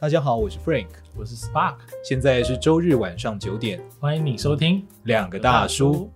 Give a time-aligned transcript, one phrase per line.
[0.00, 6.08] 大家好，我是 Frank，我是 Spark，现在是周日晚上九点，欢迎你收听两个大叔。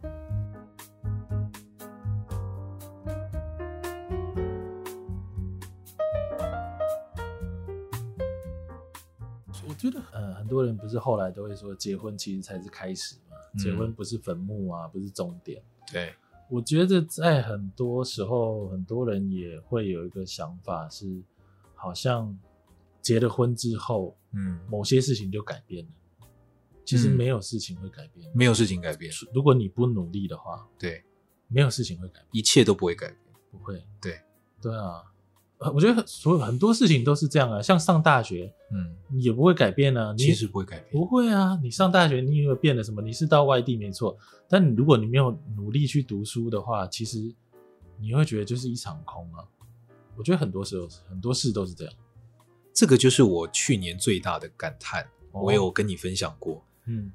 [9.67, 15.60] 我觉得，呃，很多人不是后来都会说，结婚其实才是开始嘛，嗯、结婚不是坟墓啊，不是终点。
[15.92, 16.14] 对，
[16.48, 21.20] 我觉得在很多时候，很多人也会有一个想法是，
[21.74, 22.38] 好像。
[23.02, 25.91] 结了婚之后，嗯，某些事情就改变了。
[26.84, 29.12] 其实没有事情会改变，没有事情改变。
[29.34, 31.05] 如果你不努力的话，对，
[31.48, 33.19] 没有事情会改变，一切都不会改变，
[33.51, 33.84] 不会。
[34.01, 34.20] 对，
[34.60, 35.02] 对啊，
[35.73, 37.62] 我觉得所有很多事情都是这样啊。
[37.62, 40.12] 像上大学，嗯，也不会改变啊。
[40.19, 41.57] 其实不会改变，不会啊。
[41.62, 43.01] 你上大学，你以为变了什么？
[43.01, 47.32] 你是到外地没错，但你如果你没有努力去读书的话，其实
[48.01, 49.45] 你会觉得就是一场空啊。
[50.16, 51.95] 我觉得很多时候很多事都是这样。
[52.75, 56.65] 这个就是我去年最大的感叹，哦、我有跟你分享过。
[56.87, 57.13] 嗯，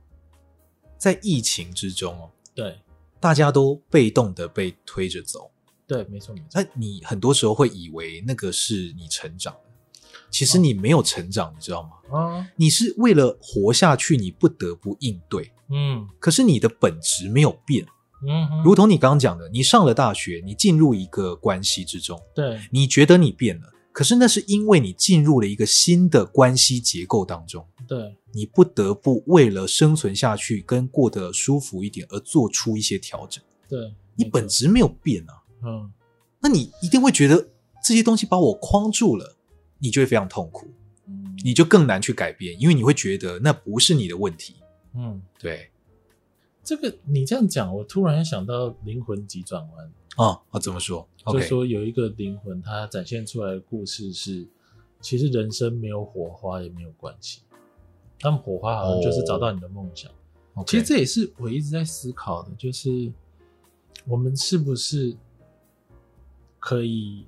[0.98, 2.80] 在疫情之中哦，对，
[3.20, 5.52] 大家都被动的被推着走。
[5.86, 6.48] 对，没错没错。
[6.54, 9.56] 那你很多时候会以为那个是你成长，
[10.30, 12.18] 其实你没有成长，哦、你知道吗？
[12.18, 15.52] 啊，你是为了活下去，你不得不应对。
[15.70, 17.86] 嗯，可是你的本质没有变。
[18.28, 23.74] 嗯哼，如同你刚刚讲的，你上了大学，你进入一个关系之中，对，你觉得你变了。
[23.98, 33.44] 可是那是因为你进入了一个新的关系结构当中，对，你不得不为了生存下去跟过得舒服一点而做出一些调整。
[33.68, 35.92] 对，你本质没有变啊，嗯，
[36.40, 37.50] 那你一定会觉得
[37.84, 39.36] 这些东西把我框住了，
[39.80, 40.68] 你就会非常痛苦，
[41.08, 44.58] 嗯，你就更难去改变，因为你会觉得那不是你的问题，
[44.94, 45.72] 嗯，对，
[46.64, 49.92] 这个你这样讲，我突然想到灵魂急转弯。
[50.18, 51.08] 哦，啊，怎么说？
[51.26, 54.48] 就是说有一个灵魂，它展现出来的故事是，
[55.02, 57.42] 其实人生没有火花也没有关系，
[58.20, 60.12] 但火花好像就是找到你的梦想。
[60.56, 60.72] Oh, okay.
[60.72, 63.12] 其实这也是我一直在思考的，就是
[64.06, 65.16] 我们是不是
[66.60, 67.28] 可以，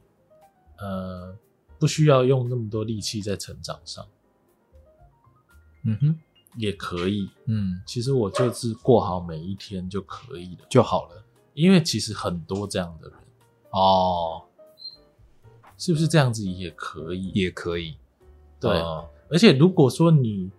[0.78, 1.38] 呃，
[1.78, 4.08] 不需要用那么多力气在成长上？
[5.84, 6.20] 嗯哼，
[6.58, 7.30] 也可以。
[7.46, 11.24] 嗯，其实我就是过好每一天就可以了，就好了。
[11.60, 13.18] 因为其实很多这样的人
[13.72, 14.44] 哦，
[15.78, 17.30] 是不是这样子也可以？
[17.34, 17.98] 也可以，
[18.60, 18.72] 对。
[18.80, 20.50] 哦、而且如果说你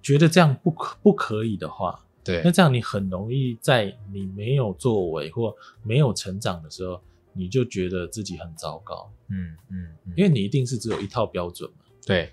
[0.00, 7.00] 觉得这样不可不可以的话，对，那这样你很容易在你没有作为或没有成长的时候，
[7.32, 9.10] 你就觉得自己很糟糕。
[9.28, 11.84] 嗯嗯，嗯，因为你一定是只有一套标准嘛。
[12.06, 12.32] 对，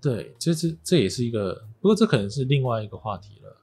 [0.00, 3.56] 对，这这这也是一个，不过这可能是另外一个话题了。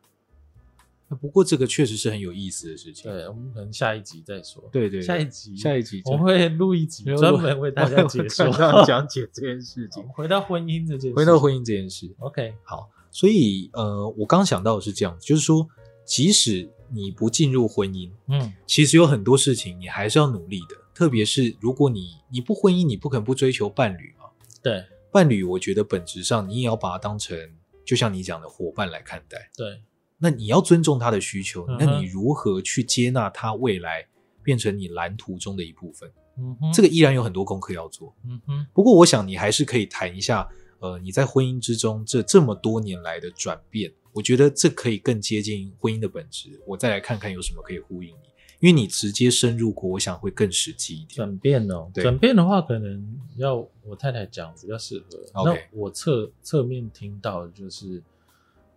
[1.22, 3.12] 不过这个确实是很有意思的事情。
[3.12, 4.68] 对，我们可能下一集再说。
[4.72, 8.50] 对对，下一集，下一集我们会录一集专门为大家解说、
[8.86, 10.02] 讲解这件事情。
[10.10, 12.12] 回到婚姻这件事，回到婚姻这件事。
[12.20, 12.90] OK，好。
[13.12, 15.68] 所以呃，我刚想到的是这样，就是说，
[16.04, 20.76] 即使你不进入婚姻，嗯，其实有很多事情你还是要努力的。
[20.96, 24.26] 特别是如果你你不婚姻，你不可能不追求伴侣嘛。
[24.64, 27.38] 对，伴侣，我觉得本质上你也要把它当成，
[27.86, 29.52] 就像你讲的伙伴来看待。
[29.56, 29.84] 对。
[30.24, 34.08] 那你要尊重他的需求，那你如何去接纳他未来
[34.42, 36.10] 变成你蓝图中的一部分？
[36.38, 38.16] 嗯哼，这个依然有很多功课要做。
[38.26, 40.48] 嗯哼，不过我想你还是可以谈一下，
[40.80, 46.58] 呃，你在婚姻之中这这么多年来的转变，我觉得这可以更接近婚姻的本质。
[46.66, 48.30] 我再来看看有什么可以呼应你，
[48.62, 51.18] 因为你直接深入过，我想会更实际一点。
[51.18, 55.20] 转变哦，对，转变的话可能要我太太讲比较适合。
[55.34, 58.02] OK，那我侧侧面听到的就是。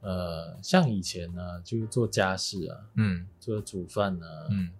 [0.00, 4.70] 呃，像以前呢、啊，就是做家事啊，嗯，做煮饭啊，嗯，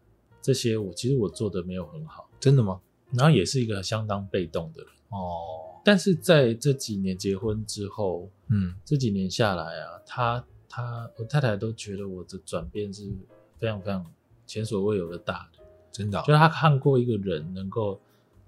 [0.40, 2.80] 这些我其实我做的没有很好，真的吗？
[3.12, 4.90] 然后也是一个相当被动的人。
[5.08, 5.80] 哦。
[5.84, 13.10] 但是在这几年结婚之后，嗯，这几年下来啊，他他我太太都觉得我的转变是
[13.58, 14.04] 非常非常
[14.46, 18.00] 前所未有的大的，真的、哦，就是他看过一个人能够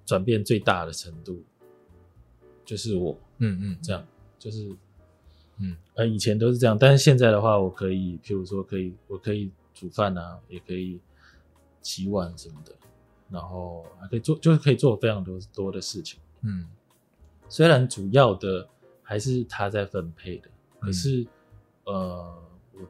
[0.04, 1.42] 转变最大的程度，
[2.64, 4.06] 就是我，嗯嗯，这样
[4.38, 4.76] 就是。
[5.60, 11.00] 嗯，呃，以前都是这样，但是现在的话，我可以，譬如说，可以，我可以煮饭啊，也可以
[11.82, 12.72] 洗碗什么的，
[13.28, 16.20] 然后还可以做，就是可以做非常多多的事情。
[16.42, 16.68] 嗯，
[17.48, 18.68] 虽然主要的
[19.02, 21.22] 还是他在分配的，可是，
[21.86, 22.42] 嗯、呃，
[22.74, 22.80] 我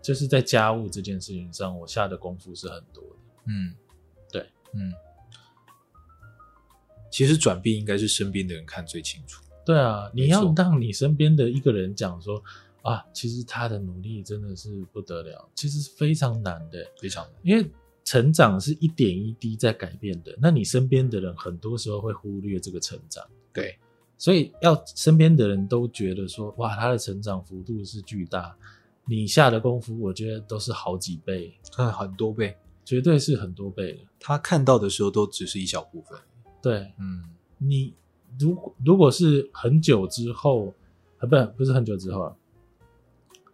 [0.00, 3.16] 就是在家务这件事情上，我下的功夫是很多的。
[3.48, 3.74] 嗯，
[4.32, 4.90] 对，嗯，
[7.10, 9.42] 其实转变应该是身边的人看最清楚。
[9.66, 12.42] 对啊，你要让你身边的一个人讲说
[12.82, 17.34] 啊，其实他的努力真的是不得了，其实是非常难的，非常难。
[17.42, 17.68] 因为
[18.04, 23.26] 成长是一点一滴在改变的，那你身边的人很多时候会忽略这个成长。
[23.52, 23.76] 对，
[24.16, 28.56] 所以要身边的人都觉得说，哇，他的成长幅度是巨大，
[29.04, 33.98] 你下的功夫，我觉得都是好几倍，嗯，很多倍，绝对是很多倍的。
[34.20, 36.16] 他看到的时候都只是一小部分。
[36.62, 37.24] 对，嗯，
[37.58, 37.92] 你
[38.38, 40.74] 如果如果是很久之后，
[41.18, 42.36] 啊，不，不是很久之后啊，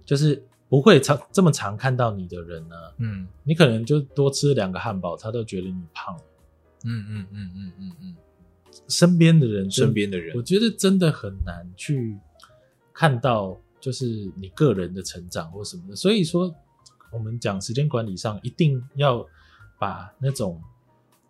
[0.04, 6.16] 就是不会常这么常看到你的人呢，嗯，你可能就多吃两个汉堡，他都觉得你胖。
[6.84, 8.16] 嗯嗯嗯嗯嗯嗯。
[8.88, 12.18] 身边的人，身边的人，我觉得真的很难去
[12.92, 15.94] 看到，就是你个人的成长或什么的。
[15.94, 16.52] 所以说，
[17.12, 19.24] 我们讲时间管理上，一定要
[19.78, 20.60] 把那种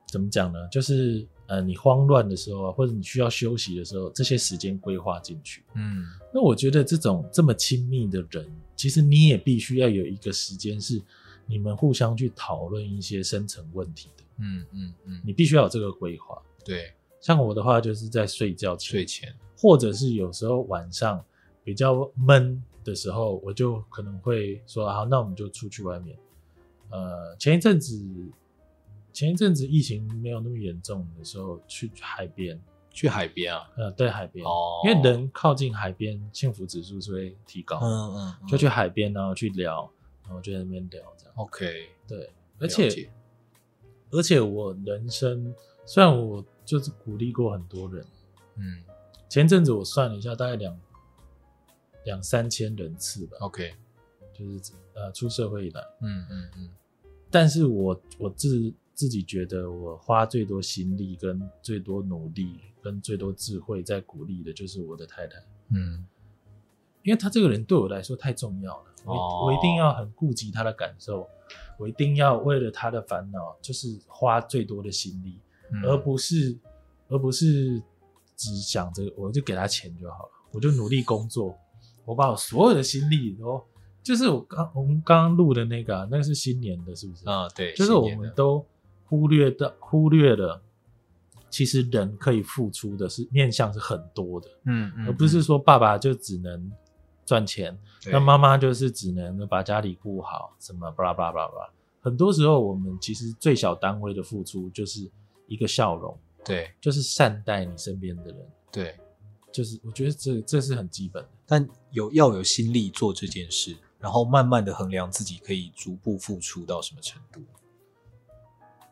[0.06, 0.68] 怎么讲呢？
[0.68, 5.62] 就是呃，你慌乱的时候啊，或者你需要休息的时候，这些时间规划进去。
[5.74, 10.98] 嗯，那我觉得这种这么亲密的人，其实你也必须要有一个时间是
[11.44, 14.24] 你们互相去讨论一些深层问题的。
[14.38, 16.40] 嗯嗯嗯，你必须要有这个规划。
[16.64, 16.90] 对。
[17.20, 21.22] 像我的话，就是在睡觉前，睡前，或者是有时候晚上
[21.62, 26.16] 比较闷的时候，我就可能会说：“好，那我们就出去外面。”
[26.90, 28.02] 呃，前一阵子，
[29.12, 32.60] 前一阵子疫情没有那么严重的时候，去海边，
[32.90, 33.70] 去海边啊？
[33.76, 37.78] 呃，对，海边，哦，因为人靠近海边，幸福指数是会提高。
[37.80, 39.90] 嗯嗯，嗯，就去海边，然后去聊，
[40.24, 41.34] 然后就在那边聊，这样。
[41.36, 43.10] OK，对，而且，
[44.10, 45.54] 而且我人生
[45.84, 46.44] 虽然我。
[46.64, 48.06] 就是鼓励过很多人，
[48.54, 48.84] 嗯，
[49.28, 50.80] 前阵子我算了一下，大概两
[52.04, 53.36] 两三千人次吧。
[53.40, 53.74] OK，
[54.32, 56.70] 就是呃出社会以来，嗯嗯嗯。
[57.32, 65.36] 但是我我自自己觉得，我花最多心力、跟最多努力、跟最多智慧在鼓励的，就是我的太太。
[65.70, 66.06] 嗯，
[67.02, 71.28] 因为她这个人对我来说太重要了，我、哦、我一定要很顾及她的感受，
[71.78, 75.38] 我一定要为了她的烦恼，就是花最多的心力。
[75.86, 76.54] 而不是，
[77.08, 77.82] 而不是
[78.36, 81.58] 只想着我就给她钱就好了，我就努力工作，
[82.04, 83.64] 我把我所有的心力都，
[84.02, 87.26] 就是我刚我们刚刚录的那个、啊，那个是新年的，是不是？
[87.26, 88.62] 啊，对，就是我们都
[89.12, 90.62] 忽略的忽略了，
[91.50, 96.72] 其实人可以付出的是面向是很多的，嗯嗯，而不是说爸爸就只能
[97.26, 97.78] 赚钱，
[98.10, 101.70] 那妈妈就是只能把家里顾好，什么巴拉巴拉巴拉。
[102.00, 105.10] 很多时候我们其实最小单位的付出就是。
[105.48, 108.36] 一个笑容，对，就是善待你身边的人，
[108.70, 108.98] 对，
[109.52, 117.42] 就是我觉得这这是很基本的，但有要有心力做这件事，然后慢慢的衡量自己可以逐步付出到什么程度。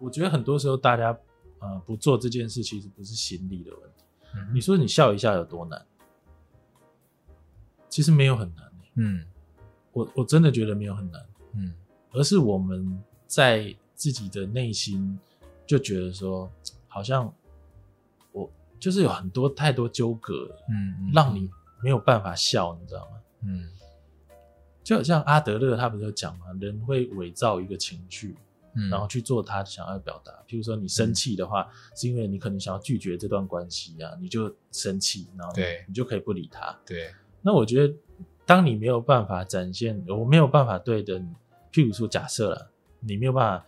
[0.01, 1.17] 我觉得很多时候大家
[1.61, 4.05] 呃不做这件事，其实不是心理的问题。
[4.35, 5.87] 嗯，你说你笑一下有多难？
[7.89, 8.73] 其实没有很难。
[8.97, 9.25] 嗯，
[9.93, 11.25] 我我真的觉得没有很难。
[11.53, 11.75] 嗯，
[12.13, 15.19] 而是我们在自己的内心。
[15.67, 16.51] 就觉得说，
[16.89, 17.33] 好像
[18.33, 18.51] 我
[18.81, 21.49] 就是有很多太多纠葛，嗯，让你
[21.81, 23.21] 没有办法笑，你知道吗？
[23.43, 23.71] 嗯，
[24.83, 26.47] 就好像阿德勒他不是有讲嘛？
[26.61, 28.35] 人会伪造一个情绪，
[28.75, 30.33] 嗯，然后去做他想要表达。
[30.49, 36.79] 譬如说你生气的话，是因为你可能想要拒绝这段关系啊，你就生气，然后对你就可以不理他。
[36.87, 37.13] 对，
[37.43, 37.95] 那我觉得，
[38.47, 41.19] 当你没有办法展现，我没有办法对的，
[41.73, 42.71] 譬如说假设了，
[43.01, 43.67] 你没有办法。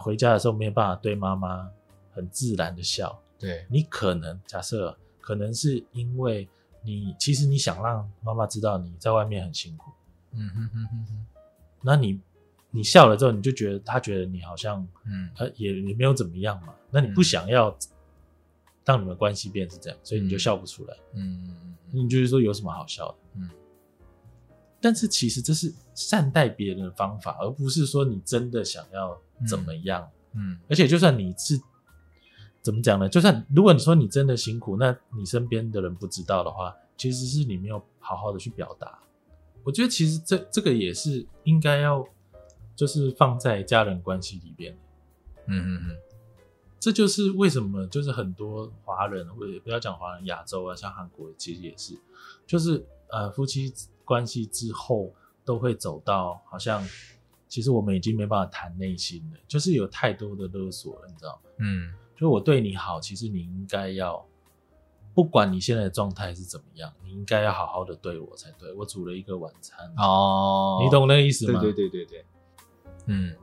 [0.00, 1.68] 回家的时候没有办法对妈妈
[2.12, 6.48] 很自然的笑，对，你可能假设可能是因为
[6.82, 9.90] 你其实你想让妈妈知道你在外面很辛苦，
[10.30, 11.26] 嗯哼哼哼哼，
[11.82, 12.18] 那你
[12.72, 17.76] 你笑了之后，你就觉得他觉得你好像嗯，他也也没有怎么样嘛，那你不想要
[18.84, 21.56] 让你们关系变是这样，所以你就笑不出来，嗯嗯
[21.92, 23.50] 嗯，你就是说有什么好笑的，嗯。
[24.80, 30.10] 但是其实这是善待别人的方法，而不是说你真的想要怎么样。
[30.32, 31.60] 嗯，嗯，而且就算你是
[32.62, 33.08] 怎么讲呢？
[33.08, 38.98] 就算如果你说你真的辛苦，那你身边的人不知道的话，其实是你没有好好的去表达。
[39.62, 42.04] 我觉得其实这这个也是应该要
[42.74, 44.76] 就是放在家人关系里边。
[45.46, 45.96] 嗯嗯嗯，
[46.78, 51.98] 这就是为什么就是很多华人，或者不要讲华人，亚洲啊，像韩国其实也是，
[52.46, 53.72] 就是呃夫妻。
[54.04, 55.14] 关系之后
[55.44, 56.86] 都会走到好像，
[57.48, 61.50] 其实我们已经没办法谈内心了，就是有太多的勒索了，你知道吗？
[61.58, 64.26] 嗯，就我对你好，其实你应该要，
[65.14, 68.72] 不管你现在的状态是怎么样，你应该要好好的对我才对。
[68.74, 71.60] 我煮了一个晚餐哦，你懂那个意思吗？
[71.60, 72.26] 对对对对对，
[73.12, 73.36] 嗯，